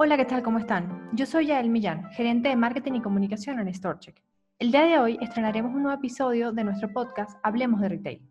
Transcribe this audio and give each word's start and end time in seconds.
Hola, 0.00 0.16
¿qué 0.16 0.26
tal? 0.26 0.44
¿Cómo 0.44 0.60
están? 0.60 1.10
Yo 1.12 1.26
soy 1.26 1.46
Yael 1.46 1.70
Millán, 1.70 2.08
gerente 2.12 2.50
de 2.50 2.54
marketing 2.54 2.92
y 2.92 3.02
comunicación 3.02 3.58
en 3.58 3.74
StoreCheck. 3.74 4.22
El 4.60 4.70
día 4.70 4.84
de 4.84 5.00
hoy 5.00 5.18
estrenaremos 5.20 5.74
un 5.74 5.82
nuevo 5.82 5.98
episodio 5.98 6.52
de 6.52 6.62
nuestro 6.62 6.92
podcast 6.92 7.36
Hablemos 7.42 7.80
de 7.80 7.88
Retail. 7.88 8.22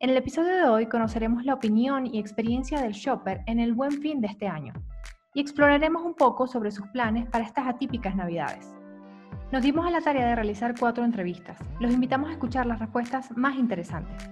En 0.00 0.10
el 0.10 0.16
episodio 0.16 0.56
de 0.56 0.64
hoy 0.64 0.86
conoceremos 0.86 1.44
la 1.44 1.54
opinión 1.54 2.04
y 2.04 2.18
experiencia 2.18 2.82
del 2.82 2.94
shopper 2.94 3.42
en 3.46 3.60
el 3.60 3.74
buen 3.74 3.92
fin 3.92 4.20
de 4.20 4.26
este 4.26 4.48
año 4.48 4.72
y 5.34 5.40
exploraremos 5.40 6.02
un 6.02 6.14
poco 6.16 6.48
sobre 6.48 6.72
sus 6.72 6.88
planes 6.88 7.26
para 7.30 7.44
estas 7.44 7.68
atípicas 7.68 8.16
navidades. 8.16 8.74
Nos 9.52 9.62
dimos 9.62 9.86
a 9.86 9.92
la 9.92 10.00
tarea 10.00 10.26
de 10.26 10.34
realizar 10.34 10.74
cuatro 10.76 11.04
entrevistas. 11.04 11.58
Los 11.78 11.92
invitamos 11.92 12.28
a 12.28 12.32
escuchar 12.32 12.66
las 12.66 12.80
respuestas 12.80 13.30
más 13.36 13.54
interesantes. 13.54 14.28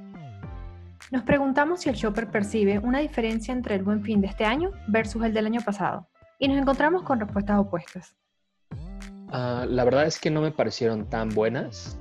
Nos 1.13 1.23
preguntamos 1.23 1.83
si 1.83 1.91
el 1.91 1.95
shopper 1.95 2.29
percibe 2.29 2.81
una 2.81 2.99
diferencia 2.99 3.55
entre 3.55 3.77
el 3.77 3.85
buen 3.85 4.03
fin 4.03 4.21
de 4.21 4.27
este 4.27 4.45
año 4.45 4.73
versus 4.89 5.23
el 5.23 5.33
del 5.33 5.47
año 5.47 5.61
pasado 5.61 6.09
y 6.39 6.49
nos 6.49 6.59
encontramos 6.59 7.03
con 7.03 7.21
respuestas 7.21 7.59
opuestas. 7.59 8.15
Ah, 9.31 9.67
la 9.69 9.85
verdad 9.85 10.07
es 10.07 10.19
que 10.19 10.31
no 10.31 10.41
me 10.41 10.51
parecieron 10.51 11.09
tan 11.09 11.31
buenas. 11.31 11.99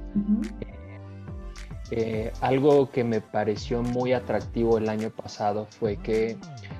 Eh, 1.92 2.32
algo 2.42 2.90
que 2.90 3.04
me 3.04 3.22
pareció 3.22 3.84
muy 3.84 4.14
atractivo 4.14 4.78
el 4.78 4.90
año 4.90 5.12
pasado 5.12 5.68
fue 5.70 5.98
que 5.98 6.38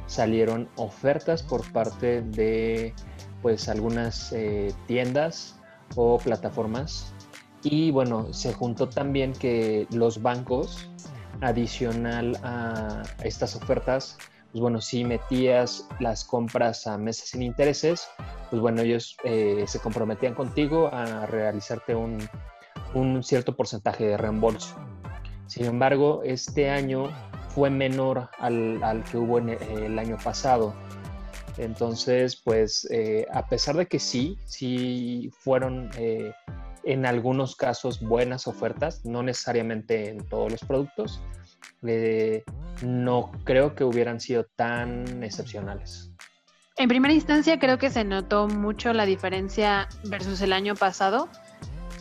salieron 0.08 0.68
ofertas 0.78 1.44
por 1.44 1.72
parte 1.72 2.22
de 2.24 2.94
pues 3.42 3.70
algunas 3.70 4.34
eh, 4.34 4.74
tiendas 4.88 5.60
o 5.96 6.18
plataformas 6.18 7.14
y 7.62 7.92
bueno 7.92 8.34
se 8.34 8.52
juntó 8.52 8.90
también 8.90 9.34
que 9.34 9.88
los 9.92 10.24
bancos 10.24 10.90
adicional 11.42 12.40
a 12.42 13.04
estas 13.24 13.56
ofertas 13.56 14.18
pues 14.56 14.62
bueno, 14.62 14.80
si 14.80 15.04
metías 15.04 15.86
las 16.00 16.24
compras 16.24 16.88
a 16.88 16.98
meses 16.98 17.32
sin 17.32 17.42
intereses, 17.42 18.08
pues 18.50 18.62
bueno, 18.62 18.84
ellos 18.84 19.18
eh, 19.26 19.66
se 19.68 19.80
comprometían 19.80 20.34
contigo 20.34 20.88
a 20.94 21.26
realizarte 21.26 21.94
un, 21.94 22.22
cierto 23.22 23.58
porcentaje 23.58 24.06
de 24.06 24.16
reembolso. 24.16 24.78
Sin 25.48 25.66
embargo, 25.66 26.22
este 26.24 26.70
año 26.70 27.10
fue 27.50 27.70
menor 27.70 28.30
al, 28.40 29.04
que 29.12 29.18
hubo 29.18 29.40
en 29.40 29.50
el 29.50 30.00
año 30.00 30.18
pasado. 30.24 30.74
Entonces, 31.58 32.38
pues 32.42 32.88
eh, 32.92 33.28
a 33.34 33.50
pesar 33.50 33.76
de 33.76 33.88
que 33.88 34.00
sí, 34.00 34.38
sí 34.46 35.32
fueron 35.38 35.90
eh, 35.98 36.32
en 36.86 37.06
algunos 37.06 37.58
casos 37.58 38.00
buenas 38.00 38.48
ofertas, 38.48 39.04
no 39.04 39.22
necesariamente 39.22 40.08
en 40.12 40.26
todos 40.30 40.50
los 40.50 40.62
productos, 40.62 41.22
no 42.82 43.32
creo 43.44 43.76
que 43.76 43.84
hubieran 43.84 44.20
sido 44.20 44.46
tan 44.56 45.24
excepcionales. 45.24 46.12
En 46.78 46.90
primera 46.90 47.14
instancia 47.14 47.58
creo 47.58 47.78
que 47.78 47.90
se 47.90 48.04
notó 48.04 48.48
mucho 48.48 48.92
la 48.92 49.06
diferencia 49.06 49.88
versus 50.06 50.42
el 50.42 50.52
año 50.52 50.76
pasado, 50.76 51.30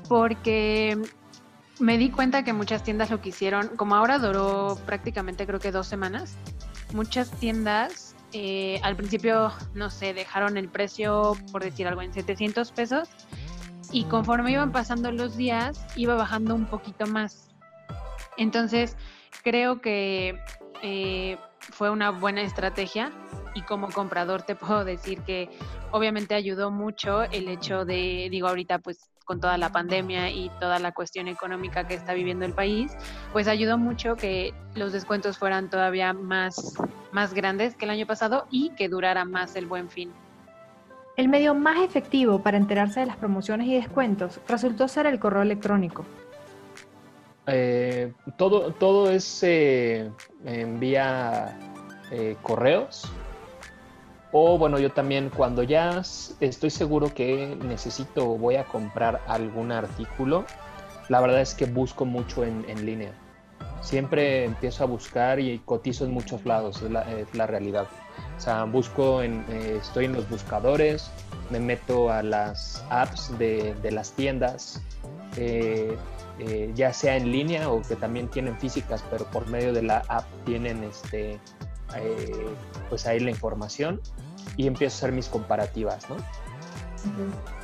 porque 0.08 0.98
me 1.78 1.96
di 1.96 2.10
cuenta 2.10 2.42
que 2.42 2.52
muchas 2.52 2.82
tiendas 2.82 3.10
lo 3.10 3.20
que 3.20 3.28
hicieron, 3.28 3.68
como 3.76 3.94
ahora 3.94 4.18
duró 4.18 4.76
prácticamente 4.84 5.46
creo 5.46 5.60
que 5.60 5.70
dos 5.70 5.86
semanas, 5.86 6.36
muchas 6.92 7.30
tiendas 7.30 8.16
eh, 8.32 8.80
al 8.82 8.96
principio, 8.96 9.52
no 9.74 9.90
sé, 9.90 10.12
dejaron 10.12 10.56
el 10.56 10.68
precio, 10.68 11.36
por 11.52 11.62
decir 11.62 11.86
algo, 11.86 12.02
en 12.02 12.12
700 12.12 12.72
pesos 12.72 13.08
y 13.92 14.04
conforme 14.04 14.50
iban 14.50 14.72
pasando 14.72 15.12
los 15.12 15.36
días 15.36 15.86
iba 15.94 16.16
bajando 16.16 16.56
un 16.56 16.66
poquito 16.66 17.06
más. 17.06 17.48
Entonces, 18.36 18.96
creo 19.44 19.80
que 19.80 20.36
eh, 20.86 21.38
fue 21.58 21.88
una 21.88 22.10
buena 22.10 22.42
estrategia 22.42 23.10
y 23.54 23.62
como 23.62 23.90
comprador 23.90 24.42
te 24.42 24.54
puedo 24.54 24.84
decir 24.84 25.22
que 25.22 25.48
obviamente 25.90 26.34
ayudó 26.34 26.70
mucho 26.70 27.22
el 27.22 27.48
hecho 27.48 27.86
de, 27.86 28.28
digo 28.30 28.48
ahorita 28.48 28.78
pues 28.80 29.08
con 29.24 29.40
toda 29.40 29.56
la 29.56 29.70
pandemia 29.70 30.30
y 30.30 30.50
toda 30.60 30.78
la 30.78 30.92
cuestión 30.92 31.26
económica 31.26 31.88
que 31.88 31.94
está 31.94 32.12
viviendo 32.12 32.44
el 32.44 32.52
país, 32.52 32.92
pues 33.32 33.48
ayudó 33.48 33.78
mucho 33.78 34.16
que 34.16 34.52
los 34.74 34.92
descuentos 34.92 35.38
fueran 35.38 35.70
todavía 35.70 36.12
más, 36.12 36.74
más 37.10 37.32
grandes 37.32 37.74
que 37.74 37.86
el 37.86 37.90
año 37.90 38.06
pasado 38.06 38.46
y 38.50 38.68
que 38.76 38.90
durara 38.90 39.24
más 39.24 39.56
el 39.56 39.64
buen 39.64 39.88
fin. 39.88 40.12
El 41.16 41.28
medio 41.28 41.54
más 41.54 41.80
efectivo 41.80 42.42
para 42.42 42.58
enterarse 42.58 43.00
de 43.00 43.06
las 43.06 43.16
promociones 43.16 43.68
y 43.68 43.74
descuentos 43.74 44.38
resultó 44.46 44.86
ser 44.86 45.06
el 45.06 45.18
correo 45.18 45.40
electrónico. 45.40 46.04
Eh, 47.46 48.12
todo, 48.36 48.72
todo 48.72 49.10
es 49.10 49.42
eh, 49.42 50.10
en 50.44 50.80
eh, 50.82 52.36
correos. 52.42 53.04
O 54.32 54.58
bueno, 54.58 54.78
yo 54.78 54.90
también 54.90 55.30
cuando 55.30 55.62
ya 55.62 56.02
estoy 56.40 56.70
seguro 56.70 57.14
que 57.14 57.56
necesito 57.62 58.30
o 58.30 58.38
voy 58.38 58.56
a 58.56 58.64
comprar 58.64 59.20
algún 59.28 59.70
artículo, 59.70 60.44
la 61.08 61.20
verdad 61.20 61.40
es 61.40 61.54
que 61.54 61.66
busco 61.66 62.04
mucho 62.04 62.44
en, 62.44 62.84
línea. 62.84 63.12
Siempre 63.80 64.44
empiezo 64.44 64.82
a 64.82 64.86
buscar 64.86 65.38
y 65.38 65.60
cotizo 65.60 66.04
en 66.04 66.10
muchos 66.10 66.44
lados, 66.44 66.82
es 66.82 67.34
la, 67.34 67.46
realidad. 67.46 67.86
O 68.36 68.40
sea, 68.40 68.64
busco, 68.64 69.22
en, 69.22 69.44
estoy 69.50 70.06
en 70.06 70.14
los 70.14 70.28
buscadores, 70.28 71.12
me 71.50 71.60
meto 71.60 72.10
a 72.10 72.22
las 72.24 72.84
apps 72.90 73.38
de, 73.38 73.74
de 73.82 73.90
las 73.92 74.12
tiendas, 74.12 74.82
eh, 75.36 75.96
ya 76.74 76.92
sea 76.92 77.16
en 77.16 77.30
línea 77.30 77.70
o 77.70 77.82
que 77.82 77.96
también 77.96 78.28
tienen 78.28 78.58
físicas, 78.58 79.04
pero 79.10 79.24
por 79.26 79.48
medio 79.48 79.72
de 79.72 79.82
la 79.82 80.02
app 80.08 80.24
tienen 80.44 80.82
este, 80.82 81.38
eh, 81.96 82.46
pues 82.88 83.06
ahí 83.06 83.20
la 83.20 83.30
información 83.30 84.00
y 84.56 84.66
empiezo 84.66 84.94
a 84.94 84.98
hacer 84.98 85.12
mis 85.12 85.28
comparativas, 85.28 86.08
¿no? 86.10 86.16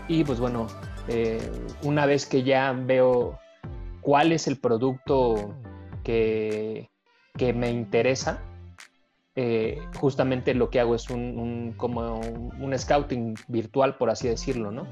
Y 0.09 0.25
pues 0.25 0.39
bueno, 0.39 0.67
eh, 1.09 1.41
una 1.83 2.07
vez 2.07 2.27
que 2.27 2.43
ya 2.43 2.73
veo 2.73 3.39
cuál 4.01 4.33
es 4.33 4.47
el 4.47 4.59
producto 4.59 5.55
que, 6.05 6.91
que 7.37 7.53
me 7.53 7.71
interesa, 7.71 8.43
justamente 9.97 10.53
lo 10.53 10.69
que 10.69 10.81
hago 10.81 10.95
es 10.95 11.09
un, 11.09 11.73
como 11.79 12.21
un, 12.21 12.79
scouting 12.79 13.35
virtual, 13.49 13.97
por 13.97 14.11
así 14.11 14.29
decirlo, 14.29 14.71
¿no? 14.71 14.87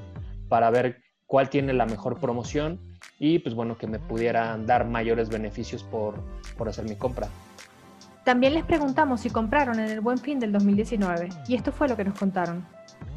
Para 0.47 0.71
ver 0.71 1.03
cuál 1.27 1.49
tiene 1.49 1.73
la 1.73 1.85
mejor 1.85 2.19
promoción 2.19 2.88
y 3.19 3.39
pues 3.39 3.53
bueno, 3.53 3.77
que 3.77 3.85
me 3.85 3.99
pudieran 3.99 4.65
dar 4.65 4.85
mayores 4.85 5.29
beneficios 5.29 5.83
por, 5.83 6.23
hacer 6.67 6.85
mi 6.85 6.95
compra. 6.95 7.27
También 8.23 8.53
les 8.53 8.63
preguntamos 8.63 9.21
si 9.21 9.29
compraron 9.29 9.79
en 9.79 9.89
el 9.89 10.01
buen 10.01 10.17
fin 10.17 10.39
del 10.39 10.51
2019 10.51 11.29
y 11.47 11.55
esto 11.55 11.71
fue 11.71 11.87
lo 11.87 11.97
que 11.97 12.05
nos 12.05 12.17
contaron. 12.17 12.65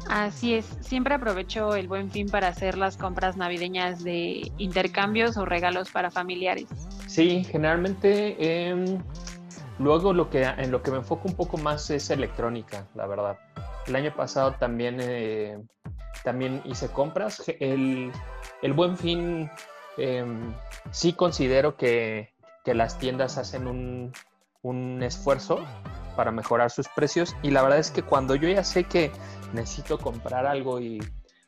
Así 0.09 0.53
es, 0.53 0.65
siempre 0.81 1.15
aprovecho 1.15 1.75
el 1.75 1.87
buen 1.87 2.11
fin 2.11 2.27
para 2.27 2.49
hacer 2.49 2.77
las 2.77 2.97
compras 2.97 3.37
navideñas 3.37 4.03
de 4.03 4.51
intercambios 4.57 5.37
o 5.37 5.45
regalos 5.45 5.91
para 5.91 6.11
familiares. 6.11 6.67
Sí, 7.07 7.43
generalmente 7.45 8.69
em, 8.69 8.97
luego 9.79 10.13
lo 10.13 10.29
que, 10.29 10.43
en 10.43 10.71
lo 10.71 10.81
que 10.81 10.91
me 10.91 10.97
enfoco 10.97 11.27
un 11.27 11.35
poco 11.35 11.57
más 11.57 11.89
es 11.89 12.09
electrónica, 12.09 12.85
la 12.95 13.07
verdad. 13.07 13.37
El 13.87 13.95
año 13.95 14.13
pasado 14.15 14.53
también 14.53 14.97
eh, 14.99 15.57
también 16.23 16.61
hice 16.65 16.87
compras. 16.87 17.43
El, 17.59 18.11
buen 18.73 18.97
fin, 18.97 19.49
em, 19.97 20.53
sí 20.91 21.13
considero 21.13 21.75
que, 21.77 22.31
las 22.65 22.97
tiendas 22.97 23.37
hacen 23.37 23.67
un, 23.67 25.03
esfuerzo 25.03 25.59
para 26.15 26.31
mejorar 26.31 26.71
sus 26.71 26.87
precios 26.87 27.35
y 27.43 27.51
la 27.51 27.61
verdad 27.61 27.79
es 27.79 27.91
que 27.91 28.01
cuando 28.01 28.35
yo 28.35 28.47
ya 28.47 28.63
sé 28.63 28.85
que 28.85 29.11
necesito 29.51 29.97
comprar 29.97 30.45
algo 30.45 30.79
y 30.79 30.99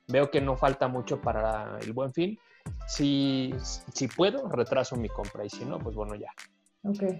veo 0.07 0.29
que 0.29 0.41
no 0.41 0.57
falta 0.57 0.89
mucho 0.89 1.21
para 1.21 1.79
el 1.79 1.93
buen 1.93 2.11
fin, 2.13 2.37
si, 2.87 3.53
si 3.93 4.07
puedo, 4.09 4.49
retraso 4.49 4.97
mi 4.97 5.07
compra 5.07 5.45
y 5.45 5.49
si 5.49 5.63
no, 5.63 5.79
pues 5.79 5.95
bueno, 5.95 6.15
ya. 6.15 6.31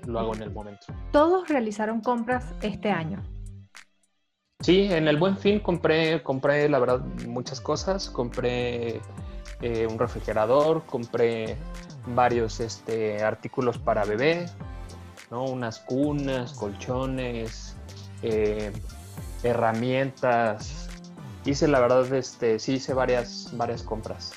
Lo 0.05 0.19
hago 0.19 0.35
en 0.35 0.43
el 0.43 0.51
momento. 0.51 0.85
Todos 1.11 1.47
realizaron 1.47 2.01
compras 2.01 2.53
este 2.61 2.91
año. 2.91 3.23
Sí, 4.59 4.87
en 4.91 5.07
el 5.07 5.17
Buen 5.17 5.37
Fin 5.37 5.59
compré, 5.59 6.23
compré 6.23 6.69
la 6.69 6.79
verdad 6.79 6.99
muchas 7.27 7.61
cosas. 7.61 8.09
Compré 8.09 9.01
eh, 9.61 9.87
un 9.87 9.97
refrigerador, 9.97 10.83
compré 10.85 11.57
varios 12.07 12.59
este, 12.59 13.23
artículos 13.23 13.77
para 13.77 14.05
bebé, 14.05 14.47
¿no? 15.31 15.45
unas 15.45 15.79
cunas, 15.79 16.53
colchones, 16.53 17.75
eh, 18.21 18.71
herramientas. 19.43 20.89
Hice 21.45 21.67
la 21.67 21.79
verdad, 21.79 22.11
este, 22.13 22.59
sí 22.59 22.73
hice 22.73 22.93
varias, 22.93 23.49
varias 23.53 23.83
compras. 23.83 24.33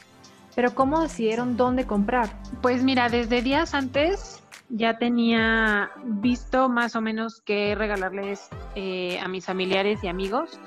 Pero 0.54 0.74
¿cómo 0.74 1.00
decidieron 1.00 1.56
dónde 1.56 1.86
comprar? 1.86 2.28
Pues 2.62 2.82
mira, 2.82 3.08
desde 3.08 3.42
días 3.42 3.74
antes 3.74 4.42
ya 4.68 4.98
tenía 4.98 5.90
visto 6.04 6.68
más 6.68 6.96
o 6.96 7.00
menos 7.00 7.40
qué 7.44 7.74
regalarles 7.74 8.48
eh, 8.74 9.18
a 9.20 9.28
mis 9.28 9.46
familiares 9.46 10.02
y 10.02 10.08
amigos 10.08 10.58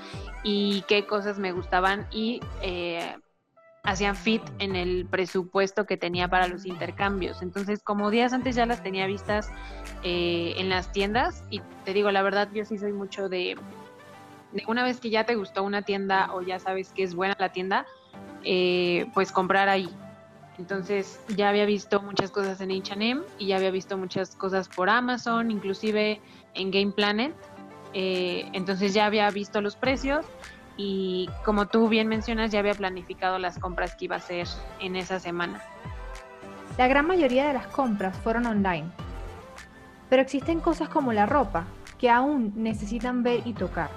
y 0.43 0.83
qué 0.87 1.05
cosas 1.05 1.37
me 1.37 1.51
gustaban 1.51 2.07
y 2.11 2.39
eh, 2.61 3.15
hacían 3.83 4.15
fit 4.15 4.43
en 4.59 4.75
el 4.75 5.05
presupuesto 5.05 5.85
que 5.85 5.97
tenía 5.97 6.27
para 6.27 6.47
los 6.47 6.65
intercambios. 6.65 7.41
Entonces, 7.41 7.81
como 7.81 8.11
días 8.11 8.33
antes 8.33 8.55
ya 8.55 8.65
las 8.65 8.83
tenía 8.83 9.07
vistas 9.07 9.49
eh, 10.03 10.53
en 10.57 10.69
las 10.69 10.91
tiendas 10.91 11.43
y 11.49 11.61
te 11.85 11.93
digo, 11.93 12.11
la 12.11 12.21
verdad, 12.21 12.49
yo 12.53 12.63
sí 12.65 12.77
soy 12.77 12.93
mucho 12.93 13.29
de 13.29 13.55
de 14.51 14.63
una 14.67 14.83
vez 14.83 14.99
que 14.99 15.09
ya 15.09 15.25
te 15.25 15.35
gustó 15.35 15.63
una 15.63 15.81
tienda 15.81 16.29
o 16.33 16.41
ya 16.41 16.59
sabes 16.59 16.89
que 16.89 17.03
es 17.03 17.15
buena 17.15 17.35
la 17.39 17.51
tienda, 17.51 17.85
eh, 18.43 19.07
pues 19.13 19.31
comprar 19.31 19.69
ahí. 19.69 19.89
Entonces 20.57 21.19
ya 21.35 21.49
había 21.49 21.65
visto 21.65 22.01
muchas 22.01 22.29
cosas 22.31 22.61
en 22.61 22.71
H&M 22.71 23.21
y 23.39 23.47
ya 23.47 23.57
había 23.57 23.71
visto 23.71 23.97
muchas 23.97 24.35
cosas 24.35 24.67
por 24.67 24.89
Amazon, 24.89 25.49
inclusive 25.49 26.21
en 26.53 26.71
Game 26.71 26.91
Planet. 26.91 27.33
Eh, 27.93 28.49
entonces 28.53 28.93
ya 28.93 29.05
había 29.05 29.29
visto 29.31 29.61
los 29.61 29.75
precios 29.75 30.25
y 30.83 31.29
como 31.45 31.67
tú 31.67 31.87
bien 31.87 32.07
mencionas 32.07 32.51
ya 32.51 32.59
había 32.59 32.73
planificado 32.73 33.37
las 33.37 33.59
compras 33.59 33.95
que 33.95 34.05
iba 34.05 34.15
a 34.15 34.19
hacer 34.19 34.47
en 34.79 34.95
esa 34.95 35.19
semana. 35.19 35.61
La 36.77 36.87
gran 36.87 37.05
mayoría 37.05 37.47
de 37.47 37.53
las 37.53 37.67
compras 37.67 38.17
fueron 38.17 38.47
online, 38.47 38.89
pero 40.09 40.23
existen 40.23 40.59
cosas 40.59 40.89
como 40.89 41.13
la 41.13 41.27
ropa 41.27 41.65
que 41.99 42.09
aún 42.09 42.53
necesitan 42.55 43.21
ver 43.21 43.41
y 43.45 43.53
tocar. 43.53 43.91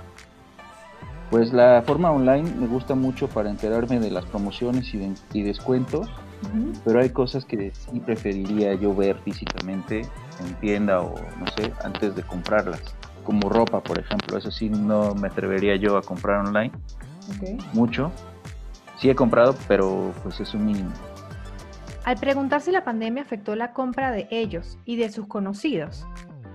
Pues 1.30 1.54
la 1.54 1.82
forma 1.86 2.10
online 2.10 2.50
me 2.54 2.66
gusta 2.66 2.94
mucho 2.94 3.28
para 3.28 3.48
enterarme 3.48 3.98
de 3.98 4.10
las 4.10 4.26
promociones 4.26 4.92
y, 5.32 5.42
descuentos, 5.42 6.06
pero 6.84 7.00
hay 7.00 7.08
cosas 7.08 7.46
que 7.46 7.72
sí 7.72 7.98
preferiría 8.00 8.74
yo 8.74 8.94
ver 8.94 9.16
físicamente 9.20 10.02
en 10.40 10.54
tienda 10.56 11.00
o 11.00 11.14
no 11.38 11.46
sé, 11.56 11.72
antes 11.82 12.14
de 12.14 12.22
comprarlas. 12.22 12.94
Como 13.24 13.48
ropa, 13.48 13.80
por 13.80 13.98
ejemplo, 13.98 14.36
eso 14.36 14.50
sí 14.50 14.68
no 14.68 15.14
me 15.14 15.28
atrevería 15.28 15.76
yo 15.76 15.96
a 15.96 16.02
comprar 16.02 16.46
online. 16.46 16.72
Mucho. 17.72 18.12
Sí 18.98 19.10
he 19.10 19.14
comprado, 19.14 19.56
pero 19.66 20.12
pues 20.22 20.40
es 20.40 20.54
un 20.54 20.66
mínimo. 20.66 20.90
Al 22.04 22.18
preguntar 22.18 22.60
si 22.60 22.70
la 22.70 22.84
pandemia 22.84 23.22
afectó 23.22 23.56
la 23.56 23.72
compra 23.72 24.10
de 24.10 24.28
ellos 24.30 24.78
y 24.84 24.96
de 24.96 25.10
sus 25.10 25.26
conocidos, 25.26 26.06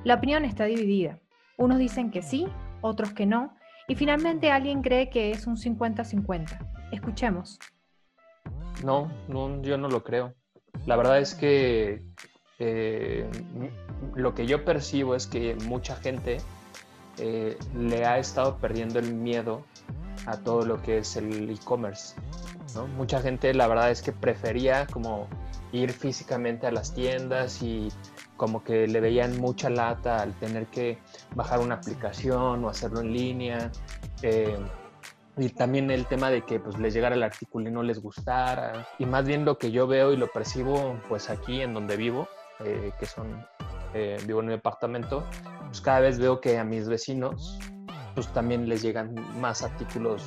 la 0.03 0.15
opinión 0.15 0.45
está 0.45 0.65
dividida. 0.65 1.19
Unos 1.57 1.79
dicen 1.79 2.11
que 2.11 2.21
sí, 2.21 2.47
otros 2.81 3.13
que 3.13 3.25
no, 3.25 3.55
y 3.87 3.95
finalmente 3.95 4.51
alguien 4.51 4.83
cree 4.83 5.09
que 5.09 5.31
es 5.31 5.47
un 5.47 5.57
50-50. 5.57 6.91
Escuchemos. 6.91 7.59
No, 8.83 9.11
no, 9.27 9.61
yo 9.63 9.77
no 9.77 9.89
lo 9.89 10.03
creo. 10.03 10.35
La 10.85 10.95
verdad 10.95 11.19
es 11.19 11.33
que 11.33 12.03
eh, 12.59 13.29
lo 14.15 14.35
que 14.35 14.45
yo 14.45 14.63
percibo 14.63 15.15
es 15.15 15.27
que 15.27 15.55
mucha 15.65 15.95
gente 15.95 16.37
eh, 17.19 17.57
le 17.75 18.05
ha 18.05 18.17
estado 18.17 18.57
perdiendo 18.57 18.97
el 18.99 19.13
miedo 19.13 19.63
a 20.25 20.37
todo 20.37 20.65
lo 20.65 20.81
que 20.81 20.99
es 20.99 21.15
el 21.17 21.49
e-commerce. 21.49 22.15
Mucha 22.95 23.19
gente 23.21 23.53
la 23.53 23.67
verdad 23.67 23.91
es 23.91 24.01
que 24.01 24.11
prefería 24.11 24.85
como 24.87 25.27
ir 25.71 25.91
físicamente 25.91 26.67
a 26.67 26.71
las 26.71 26.93
tiendas 26.93 27.61
y 27.61 27.89
como 28.37 28.63
que 28.63 28.87
le 28.87 28.99
veían 29.01 29.37
mucha 29.39 29.69
lata 29.69 30.21
al 30.21 30.33
tener 30.35 30.67
que 30.67 30.99
bajar 31.35 31.59
una 31.59 31.75
aplicación 31.75 32.63
o 32.63 32.69
hacerlo 32.69 33.01
en 33.01 33.11
línea. 33.11 33.71
Eh, 34.21 34.57
y 35.37 35.49
también 35.49 35.89
el 35.91 36.05
tema 36.05 36.29
de 36.29 36.43
que 36.43 36.59
pues 36.59 36.77
les 36.79 36.93
llegara 36.93 37.15
el 37.15 37.23
artículo 37.23 37.69
y 37.69 37.71
no 37.71 37.83
les 37.83 37.99
gustara. 37.99 38.87
Y 38.97 39.05
más 39.05 39.25
bien 39.25 39.45
lo 39.45 39.57
que 39.57 39.71
yo 39.71 39.87
veo 39.87 40.13
y 40.13 40.17
lo 40.17 40.27
percibo 40.27 40.99
pues 41.09 41.29
aquí 41.29 41.61
en 41.61 41.73
donde 41.73 41.97
vivo, 41.97 42.27
eh, 42.63 42.91
que 42.99 43.05
son, 43.05 43.45
vivo 44.25 44.39
en 44.39 44.47
un 44.47 44.51
departamento, 44.51 45.23
pues 45.69 45.81
cada 45.81 45.99
vez 46.01 46.19
veo 46.19 46.41
que 46.41 46.57
a 46.57 46.63
mis 46.63 46.87
vecinos 46.87 47.59
pues 48.15 48.27
también 48.33 48.67
les 48.67 48.81
llegan 48.81 49.15
más 49.39 49.61
artículos 49.61 50.23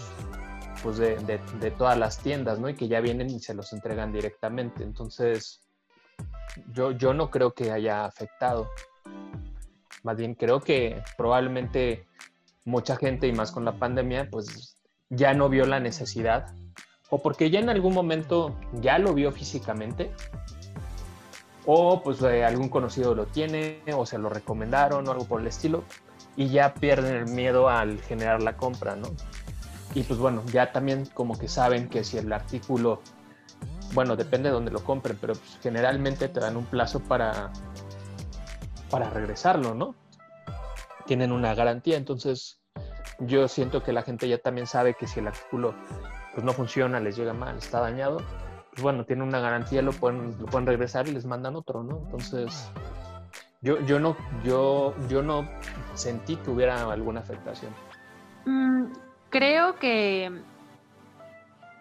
pues 0.83 0.97
de, 0.97 1.17
de, 1.61 1.71
todas 1.71 1.99
las 1.99 2.19
tiendas, 2.19 2.59
¿no? 2.59 2.69
Y 2.69 2.75
que 2.75 2.89
ya 2.89 3.01
vienen 3.01 3.31
y 3.31 3.39
se 3.39 3.55
los 3.55 3.73
entregan 3.73 4.13
directamente. 4.13 4.83
Entonces, 4.83 5.63
yo, 6.73 6.91
yo 6.93 7.15
no 7.15 7.31
creo 7.31 7.55
que 7.55 7.71
haya 7.71 8.05
afectado. 8.05 8.69
Más 10.03 10.17
bien 10.17 10.35
creo 10.35 10.61
que 10.61 11.03
probablemente 11.17 12.07
mucha 12.65 12.97
gente, 12.97 13.29
y 13.29 13.33
más 13.33 13.53
con 13.53 13.65
la 13.65 13.79
pandemia, 13.79 14.29
pues 14.31 14.77
ya 15.09 15.35
no 15.35 15.49
vio 15.49 15.67
la 15.67 15.79
necesidad. 15.79 16.53
O 17.11 17.23
porque 17.23 17.51
ya 17.51 17.61
en 17.61 17.69
algún 17.69 17.95
momento 17.95 18.59
ya 18.81 18.99
lo 18.99 19.15
vio 19.15 19.31
físicamente. 19.31 20.13
O 21.67 22.03
pues 22.03 22.21
eh, 22.23 22.45
algún 22.45 22.69
conocido 22.69 23.15
lo 23.15 23.27
tiene, 23.27 23.83
o 23.95 24.05
se 24.05 24.19
lo 24.19 24.29
recomendaron, 24.29 25.07
o 25.07 25.13
algo 25.13 25.25
por 25.25 25.41
el 25.41 25.47
estilo. 25.47 25.85
Y 26.37 26.49
ya 26.49 26.75
pierden 26.75 27.15
el 27.15 27.27
miedo 27.27 27.69
al 27.69 28.01
generar 28.01 28.43
la 28.43 28.57
compra, 28.57 28.97
¿no? 28.97 29.09
Y 29.95 30.03
pues 30.03 30.19
bueno, 30.19 30.43
ya 30.47 30.73
también 30.73 31.07
como 31.07 31.39
que 31.39 31.49
saben 31.49 31.89
que 31.89 32.05
si 32.05 32.17
el 32.17 32.33
artículo, 32.33 33.03
bueno, 33.93 34.17
depende 34.17 34.49
de 34.49 34.55
dónde 34.55 34.71
lo 34.71 34.83
compren, 34.83 35.19
pero 35.21 35.35
pues 35.35 35.59
generalmente 35.63 36.29
te 36.29 36.41
dan 36.41 36.57
un 36.57 36.65
plazo 36.65 37.01
para, 37.01 37.53
para 38.91 39.11
regresarlo, 39.11 39.75
¿no? 39.75 39.95
Tienen 41.07 41.31
una 41.31 41.55
garantía, 41.55 41.99
entonces 41.99 42.61
yo 43.19 43.47
siento 43.49 43.83
que 43.83 43.93
la 43.93 44.03
gente 44.03 44.29
ya 44.29 44.39
también 44.39 44.67
sabe 44.67 44.95
que 44.95 45.07
si 45.07 45.21
el 45.21 45.27
artículo 45.27 45.75
pues 46.33 46.45
no 46.45 46.53
funciona, 46.53 47.01
les 47.01 47.17
llega 47.17 47.35
mal, 47.35 47.59
está 47.59 47.81
dañado, 47.81 48.19
pues 48.73 48.83
bueno, 48.83 49.05
tienen 49.05 49.29
una 49.29 49.39
garantía, 49.39 49.83
lo 49.83 49.93
pueden, 49.93 50.35
lo 50.41 50.47
pueden 50.47 50.67
regresar 50.67 51.07
y 51.07 51.13
les 51.13 51.27
mandan 51.27 51.57
otro, 51.57 51.83
¿no? 51.83 51.99
Entonces, 51.99 52.71
yo, 53.61 53.79
yo, 53.85 54.01
no, 54.01 54.17
yo, 54.43 54.95
yo 55.11 55.23
no 55.23 55.47
sentí 55.95 56.37
que 56.37 56.51
hubiera 56.51 56.91
alguna 56.91 57.21
afectación. 57.21 57.71
Mm, 58.47 58.87
creo 59.29 59.77
que 59.77 60.33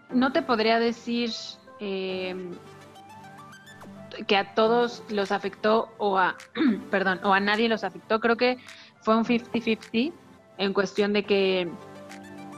no 0.09 0.33
te 0.33 0.41
podría 0.41 0.79
decir 0.79 1.31
eh, 1.79 2.35
que 4.27 4.35
a 4.35 4.53
todos 4.53 5.01
los 5.09 5.31
afectó 5.31 5.89
o 5.97 6.17
a, 6.17 6.35
perdón, 6.91 7.21
o 7.23 7.33
a 7.33 7.39
nadie 7.39 7.69
los 7.69 7.85
afectó. 7.85 8.19
Creo 8.19 8.35
que 8.35 8.57
fue 8.99 9.15
un 9.15 9.23
50-50 9.23 10.11
en 10.57 10.73
cuestión 10.73 11.13
de 11.13 11.23
que, 11.23 11.71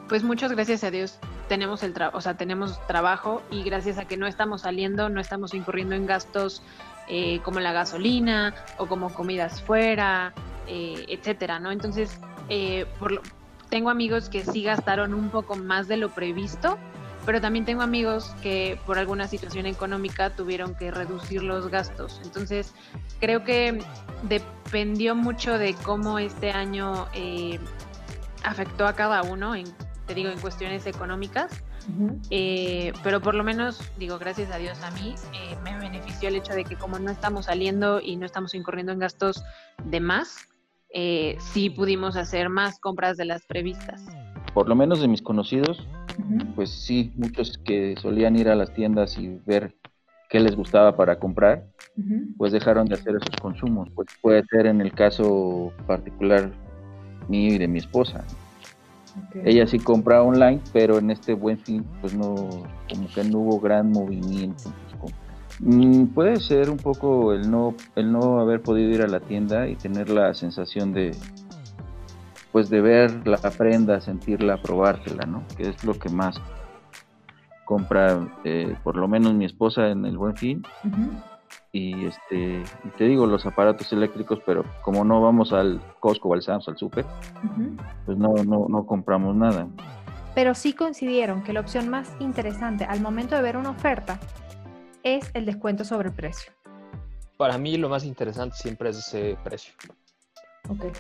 pues 0.07 0.23
muchos 0.23 0.51
gracias 0.51 0.83
a 0.83 0.91
Dios 0.91 1.19
tenemos 1.47 1.83
el 1.83 1.93
o 2.13 2.21
sea, 2.21 2.35
tenemos 2.35 2.85
trabajo 2.87 3.41
y 3.51 3.63
gracias 3.63 3.97
a 3.97 4.05
que 4.05 4.17
no 4.17 4.27
estamos 4.27 4.61
saliendo, 4.61 5.09
no 5.09 5.19
estamos 5.19 5.53
incurriendo 5.53 5.95
en 5.95 6.05
gastos 6.05 6.63
eh, 7.07 7.41
como 7.43 7.59
la 7.59 7.73
gasolina 7.73 8.55
o 8.77 8.87
como 8.87 9.13
comidas 9.13 9.61
fuera, 9.61 10.33
eh, 10.67 11.05
etcétera, 11.09 11.59
¿no? 11.59 11.71
Entonces, 11.71 12.17
por 12.99 13.11
lo, 13.11 13.21
tengo 13.73 13.89
amigos 13.89 14.29
que 14.29 14.45
sí 14.45 14.61
gastaron 14.61 15.15
un 15.15 15.29
poco 15.29 15.55
más 15.55 15.87
de 15.87 15.97
lo 15.97 16.09
previsto, 16.09 16.77
pero 17.25 17.41
también 17.41 17.65
tengo 17.65 17.81
amigos 17.81 18.35
que 18.43 18.79
por 18.85 18.99
alguna 18.99 19.27
situación 19.27 19.65
económica 19.65 20.29
tuvieron 20.35 20.75
que 20.75 20.91
reducir 20.91 21.41
los 21.41 21.69
gastos. 21.69 22.21
Entonces, 22.23 22.75
creo 23.19 23.43
que 23.43 23.83
dependió 24.21 25.15
mucho 25.15 25.57
de 25.57 25.73
cómo 25.73 26.19
este 26.19 26.51
año 26.51 27.07
eh, 27.15 27.59
afectó 28.43 28.85
a 28.85 28.93
cada 28.93 29.23
uno, 29.23 29.55
en, 29.55 29.65
te 30.13 30.19
digo, 30.19 30.29
en 30.29 30.39
cuestiones 30.39 30.85
económicas. 30.85 31.63
Eh, 32.29 32.93
pero 33.03 33.19
por 33.19 33.33
lo 33.33 33.43
menos, 33.43 33.81
digo, 33.97 34.19
gracias 34.19 34.51
a 34.51 34.57
Dios 34.57 34.81
a 34.83 34.91
mí, 34.91 35.15
eh, 35.33 35.55
me 35.63 35.77
benefició 35.77 36.29
el 36.29 36.35
hecho 36.35 36.53
de 36.53 36.63
que 36.63 36.75
como 36.75 36.99
no 36.99 37.11
estamos 37.11 37.45
saliendo 37.45 37.99
y 37.99 38.15
no 38.15 38.25
estamos 38.25 38.53
incurriendo 38.53 38.91
en 38.91 38.99
gastos 38.99 39.43
de 39.83 39.99
más, 39.99 40.47
eh, 40.93 41.37
sí 41.39 41.69
pudimos 41.69 42.15
hacer 42.15 42.49
más 42.49 42.79
compras 42.79 43.17
de 43.17 43.25
las 43.25 43.45
previstas. 43.45 44.05
Por 44.53 44.69
lo 44.69 44.75
menos 44.75 45.01
de 45.01 45.07
mis 45.07 45.21
conocidos, 45.21 45.87
pues 46.55 46.69
sí, 46.69 47.11
muchos 47.15 47.57
que 47.57 47.95
solían 47.99 48.35
ir 48.35 48.49
a 48.49 48.55
las 48.55 48.71
tiendas 48.71 49.17
y 49.17 49.39
ver 49.47 49.75
qué 50.29 50.39
les 50.39 50.55
gustaba 50.55 50.95
para 50.95 51.17
comprar, 51.17 51.65
pues 52.37 52.51
dejaron 52.51 52.85
de 52.87 52.95
hacer 52.95 53.15
esos 53.15 53.35
consumos. 53.41 53.89
Pues 53.95 54.07
puede 54.21 54.43
ser 54.45 54.67
en 54.67 54.79
el 54.79 54.93
caso 54.93 55.73
particular 55.87 56.51
mío 57.27 57.55
y 57.55 57.57
de 57.57 57.67
mi 57.67 57.79
esposa. 57.79 58.23
Ella 59.43 59.67
sí 59.67 59.79
compra 59.79 60.21
online, 60.21 60.61
pero 60.71 60.97
en 60.97 61.11
este 61.11 61.33
buen 61.33 61.57
fin, 61.59 61.85
pues 62.01 62.15
no, 62.15 62.35
como 62.89 63.07
que 63.13 63.23
no 63.23 63.39
hubo 63.39 63.59
gran 63.59 63.91
movimiento. 63.91 64.71
Mm, 65.59 66.07
puede 66.07 66.39
ser 66.39 66.69
un 66.69 66.77
poco 66.77 67.33
el 67.33 67.49
no, 67.49 67.75
el 67.95 68.11
no 68.11 68.39
haber 68.39 68.61
podido 68.61 68.89
ir 68.89 69.01
a 69.01 69.07
la 69.07 69.19
tienda 69.19 69.67
y 69.67 69.75
tener 69.75 70.09
la 70.09 70.33
sensación 70.33 70.93
de, 70.93 71.15
pues 72.51 72.69
de 72.69 72.81
ver 72.81 73.27
la 73.27 73.37
prenda, 73.37 74.01
sentirla, 74.01 74.61
probártela, 74.61 75.25
¿no? 75.25 75.43
Que 75.55 75.69
es 75.69 75.83
lo 75.83 75.93
que 75.93 76.09
más 76.09 76.41
compra, 77.65 78.27
eh, 78.43 78.75
por 78.83 78.95
lo 78.95 79.07
menos 79.07 79.33
mi 79.33 79.45
esposa 79.45 79.89
en 79.89 80.05
el 80.05 80.17
Buen 80.17 80.35
Fin. 80.35 80.63
Y 81.73 82.05
este, 82.05 82.63
te 82.97 83.03
digo, 83.05 83.25
los 83.25 83.45
aparatos 83.45 83.91
eléctricos, 83.91 84.39
pero 84.45 84.63
como 84.83 85.03
no 85.03 85.21
vamos 85.21 85.51
al 85.51 85.81
Costco 85.99 86.29
o 86.29 86.33
al 86.35 86.43
Sam's, 86.43 86.67
al 86.69 86.77
Super, 86.77 87.03
pues 88.05 88.17
no, 88.17 88.35
no, 88.45 88.67
no 88.69 88.85
compramos 88.85 89.35
nada. 89.35 89.67
Pero 90.35 90.53
sí 90.53 90.73
coincidieron 90.73 91.43
que 91.43 91.51
la 91.51 91.59
opción 91.59 91.89
más 91.89 92.15
interesante 92.19 92.85
al 92.85 93.01
momento 93.01 93.35
de 93.35 93.41
ver 93.41 93.57
una 93.57 93.71
oferta 93.71 94.19
es 95.03 95.29
el 95.33 95.45
descuento 95.45 95.83
sobre 95.83 96.09
el 96.09 96.15
precio? 96.15 96.51
Para 97.37 97.57
mí 97.57 97.77
lo 97.77 97.89
más 97.89 98.05
interesante 98.05 98.55
siempre 98.57 98.89
es 98.89 98.97
ese 98.97 99.37
precio. 99.43 99.73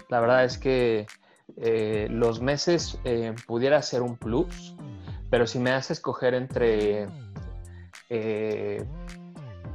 La 0.09 0.19
verdad 0.19 0.43
es 0.43 0.57
que 0.57 1.07
eh, 1.57 2.07
los 2.09 2.41
meses 2.41 2.99
eh, 3.05 3.33
pudiera 3.47 3.81
ser 3.81 4.01
un 4.01 4.17
plus, 4.17 4.75
pero 5.29 5.47
si 5.47 5.57
me 5.59 5.71
hace 5.71 5.93
escoger 5.93 6.33
entre 6.33 7.07
eh, 8.09 8.85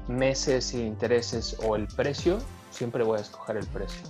meses 0.09 0.75
y 0.75 0.83
intereses 0.83 1.57
o 1.65 1.77
el 1.77 1.87
precio, 1.87 2.39
siempre 2.71 3.05
voy 3.05 3.19
a 3.19 3.23
escoger 3.23 3.57
el 3.57 3.67
precio. 3.67 4.09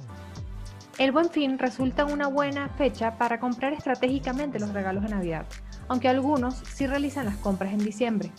El 0.99 1.13
buen 1.13 1.31
fin 1.31 1.59
resulta 1.59 2.05
una 2.05 2.27
buena 2.27 2.69
fecha 2.71 3.17
para 3.19 3.39
comprar 3.39 3.73
estratégicamente 3.73 4.59
los 4.59 4.73
regalos 4.73 5.05
de 5.05 5.11
Navidad, 5.11 5.47
aunque 5.87 6.09
algunos 6.09 6.57
sí 6.57 6.87
realizan 6.87 7.27
las 7.27 7.37
compras 7.37 7.73
en 7.73 7.79
diciembre. 7.79 8.33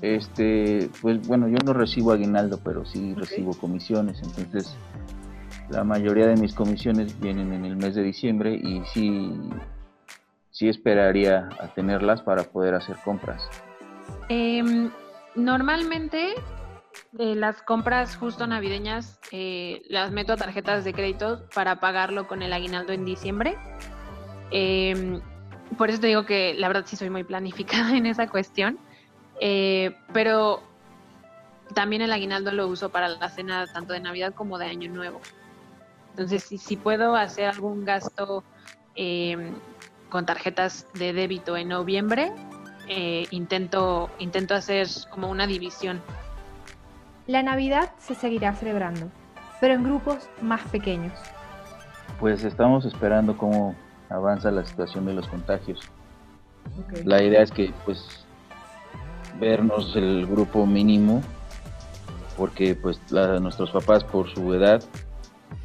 Este, 0.00 0.90
pues 1.00 1.26
bueno, 1.26 1.48
yo 1.48 1.58
no 1.64 1.72
recibo 1.72 2.12
aguinaldo, 2.12 2.58
pero 2.62 2.84
sí 2.84 3.14
recibo 3.14 3.52
comisiones, 3.54 4.20
entonces 4.22 4.76
la 5.70 5.84
mayoría 5.84 6.26
de 6.26 6.36
mis 6.36 6.54
comisiones 6.54 7.18
vienen 7.20 7.52
en 7.52 7.64
el 7.64 7.76
mes 7.76 7.94
de 7.94 8.02
diciembre 8.02 8.54
y 8.54 8.82
sí, 8.92 9.32
sí 10.50 10.68
esperaría 10.68 11.48
a 11.58 11.68
tenerlas 11.68 12.22
para 12.22 12.44
poder 12.44 12.74
hacer 12.74 12.96
compras. 13.04 13.42
Em, 14.28 14.90
normalmente 15.34 16.34
eh, 17.18 17.36
las 17.36 17.62
compras 17.62 18.16
justo 18.16 18.46
navideñas 18.46 19.20
eh, 19.30 19.82
las 19.88 20.10
meto 20.10 20.32
a 20.32 20.36
tarjetas 20.36 20.84
de 20.84 20.92
crédito 20.92 21.48
para 21.54 21.78
pagarlo 21.78 22.26
con 22.26 22.42
el 22.42 22.52
aguinaldo 22.52 22.92
en 22.92 23.04
diciembre. 23.04 23.56
Em, 24.50 25.20
por 25.78 25.90
eso 25.90 26.00
te 26.00 26.08
digo 26.08 26.26
que 26.26 26.54
la 26.54 26.66
verdad 26.68 26.84
sí 26.86 26.96
soy 26.96 27.10
muy 27.10 27.22
planificada 27.22 27.90
en 27.96 28.06
esa 28.06 28.28
cuestión. 28.28 28.78
Eh, 29.40 29.96
pero 30.12 30.62
también 31.74 32.02
el 32.02 32.12
aguinaldo 32.12 32.52
lo 32.52 32.66
uso 32.68 32.90
para 32.90 33.08
la 33.08 33.28
cena 33.30 33.66
tanto 33.66 33.92
de 33.92 34.00
Navidad 34.00 34.34
como 34.34 34.58
de 34.58 34.66
Año 34.66 34.90
Nuevo. 34.90 35.20
Entonces, 36.10 36.44
si, 36.44 36.76
puedo 36.76 37.16
hacer 37.16 37.46
algún 37.46 37.84
gasto 37.84 38.44
em, 38.94 39.54
con 40.08 40.26
tarjetas 40.26 40.86
de 40.94 41.12
débito 41.12 41.56
en 41.56 41.68
noviembre, 41.68 42.32
intento, 43.30 44.10
intento 44.20 44.54
hacer 44.54 44.86
como 45.10 45.28
una 45.28 45.48
división. 45.48 46.00
La 47.26 47.42
Navidad 47.42 47.90
se 47.96 48.14
seguirá 48.14 48.52
celebrando, 48.52 49.08
pero 49.58 49.72
en 49.72 49.82
grupos 49.82 50.28
más 50.42 50.60
pequeños. 50.64 51.14
Pues 52.20 52.44
estamos 52.44 52.84
esperando 52.84 53.38
cómo 53.38 53.74
avanza 54.10 54.50
la 54.50 54.62
situación 54.66 55.06
de 55.06 55.14
los 55.14 55.26
contagios. 55.28 55.80
La 57.02 57.22
idea 57.22 57.42
es 57.42 57.50
que 57.50 57.72
pues 57.86 58.26
vernos 59.40 59.96
el 59.96 60.26
grupo 60.26 60.66
mínimo 60.66 61.22
porque 62.36 62.74
pues 62.74 63.00
nuestros 63.10 63.70
papás 63.70 64.04
por 64.04 64.28
su 64.28 64.52
edad 64.52 64.82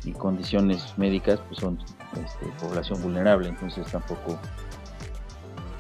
y 0.05 0.13
condiciones 0.13 0.97
médicas 0.97 1.41
pues 1.47 1.59
son 1.59 1.77
este, 2.13 2.45
población 2.59 3.01
vulnerable 3.01 3.49
entonces 3.49 3.91
tampoco 3.91 4.39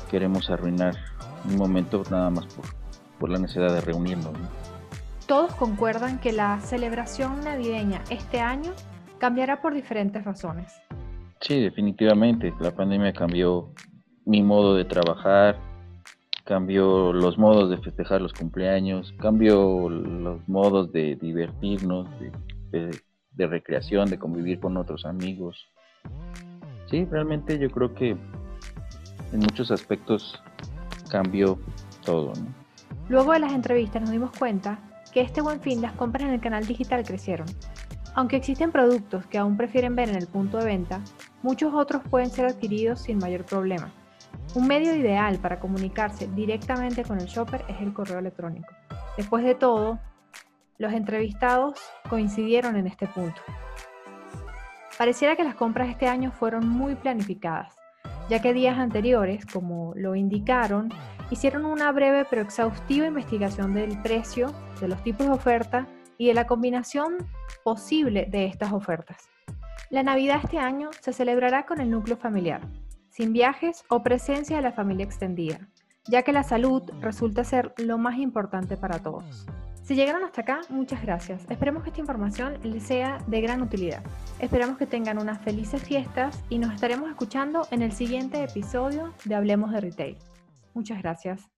queremos 0.09 0.49
arruinar 0.49 0.95
un 1.45 1.57
momento 1.57 2.03
nada 2.09 2.29
más 2.29 2.45
por, 2.47 2.65
por 3.19 3.29
la 3.29 3.39
necesidad 3.39 3.73
de 3.73 3.81
reunirnos 3.81 4.33
todos 5.29 5.55
concuerdan 5.55 6.19
que 6.19 6.33
la 6.33 6.59
celebración 6.59 7.39
navideña 7.45 8.01
este 8.09 8.41
año 8.41 8.73
cambiará 9.19 9.61
por 9.61 9.73
diferentes 9.73 10.25
razones 10.25 10.81
sí 11.39 11.61
definitivamente 11.61 12.53
la 12.59 12.71
pandemia 12.71 13.13
cambió 13.13 13.71
mi 14.25 14.43
modo 14.43 14.75
de 14.75 14.83
trabajar 14.83 15.69
cambió 16.49 17.13
los 17.13 17.37
modos 17.37 17.69
de 17.69 17.77
festejar 17.77 18.21
los 18.21 18.33
cumpleaños, 18.33 19.13
cambió 19.19 19.87
los 19.87 20.49
modos 20.49 20.91
de 20.91 21.15
divertirnos, 21.21 22.07
de, 22.71 23.47
recreación, 23.47 24.09
de 24.09 24.17
convivir 24.17 24.59
con 24.59 24.75
otros 24.75 25.05
amigos. 25.05 25.69
Sí, 26.89 27.05
realmente 27.05 27.59
yo 27.59 27.69
creo 27.69 27.93
que 27.93 28.17
en 29.31 29.39
muchos 29.39 29.69
aspectos 29.69 30.41
cambió 31.11 31.59
todo. 32.03 32.33
Luego 33.09 33.33
de 33.33 33.41
las 33.41 33.53
entrevistas 33.53 34.01
nos 34.01 34.09
dimos 34.09 34.31
cuenta 34.35 34.79
que 35.11 35.21
este 35.21 35.41
buen 35.41 35.61
fin 35.61 35.81
las 35.81 35.93
compras 35.93 36.27
en 36.27 36.33
el 36.33 36.41
canal 36.41 36.65
digital 36.65 37.03
crecieron. 37.03 37.47
Aunque 38.15 38.35
existen 38.35 38.71
productos 38.71 39.25
que 39.27 39.37
aún 39.37 39.57
prefieren 39.57 39.95
ver 39.95 40.09
en 40.09 40.15
el 40.15 40.27
punto 40.27 40.57
de 40.57 40.65
venta, 40.65 41.01
muchos 41.41 41.73
otros 41.73 42.01
pueden 42.09 42.29
ser 42.29 42.45
adquiridos 42.45 43.01
sin 43.01 43.17
mayor 43.17 43.45
problema. 43.45 43.93
Un 44.55 44.67
medio 44.67 44.95
ideal 44.95 45.37
para 45.39 45.59
comunicarse 45.59 46.27
directamente 46.27 47.03
con 47.03 47.19
el 47.19 47.27
shopper 47.27 47.63
es 47.67 47.79
el 47.81 47.93
correo 47.93 48.19
electrónico. 48.19 48.73
Después 49.15 49.43
de 49.43 49.55
todo, 49.55 49.99
los 50.77 50.93
entrevistados 50.93 51.79
coincidieron 52.09 52.75
en 52.75 52.87
este 52.87 53.05
punto. 53.07 53.41
Pareciera 54.97 55.35
que 55.35 55.43
las 55.43 55.55
compras 55.55 55.89
este 55.89 56.07
año 56.07 56.31
fueron 56.31 56.67
muy 56.67 56.95
planificadas, 56.95 57.78
ya 58.29 58.41
que 58.41 58.53
días 58.53 58.77
anteriores, 58.77 59.45
como 59.45 59.93
lo 59.95 60.15
indicaron, 60.15 60.89
hicieron 61.31 61.65
una 61.65 61.91
breve 61.91 62.25
pero 62.29 62.43
exhaustiva 62.43 63.07
investigación 63.07 63.73
del 63.73 63.99
precio, 64.01 64.53
de 64.79 64.87
los 64.87 65.03
tipos 65.03 65.25
de 65.25 65.33
oferta 65.33 65.87
y 66.17 66.27
de 66.27 66.35
la 66.35 66.45
combinación 66.45 67.17
posible 67.63 68.27
de 68.29 68.45
estas 68.45 68.71
ofertas. 68.71 69.29
La 69.89 70.03
Navidad 70.03 70.41
este 70.43 70.59
año 70.59 70.91
se 71.01 71.13
celebrará 71.13 71.65
con 71.65 71.81
el 71.81 71.89
núcleo 71.89 72.17
familiar, 72.17 72.61
sin 73.09 73.33
viajes 73.33 73.83
o 73.89 74.03
presencia 74.03 74.57
de 74.57 74.61
la 74.61 74.73
familia 74.73 75.05
extendida, 75.05 75.67
ya 76.07 76.21
que 76.21 76.31
la 76.31 76.43
salud 76.43 76.83
resulta 77.01 77.43
ser 77.43 77.73
lo 77.77 77.97
más 77.97 78.19
importante 78.19 78.77
para 78.77 78.99
todos. 78.99 79.47
Si 79.89 79.95
llegaron 79.95 80.23
hasta 80.23 80.41
acá, 80.41 80.61
muchas 80.69 81.01
gracias. 81.01 81.49
Esperemos 81.49 81.81
que 81.81 81.89
esta 81.89 81.99
información 81.99 82.59
les 82.61 82.83
sea 82.83 83.17
de 83.25 83.41
gran 83.41 83.63
utilidad. 83.63 84.03
Esperamos 84.37 84.77
que 84.77 84.85
tengan 84.85 85.17
unas 85.17 85.41
felices 85.41 85.81
fiestas 85.81 86.43
y 86.47 86.59
nos 86.59 86.75
estaremos 86.75 87.09
escuchando 87.09 87.67
en 87.71 87.81
el 87.81 87.91
siguiente 87.91 88.43
episodio 88.43 89.15
de 89.25 89.33
Hablemos 89.33 89.71
de 89.71 89.81
Retail. 89.81 90.17
Muchas 90.75 91.01
gracias. 91.01 91.49